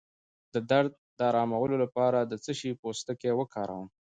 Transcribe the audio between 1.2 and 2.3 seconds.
ارامولو لپاره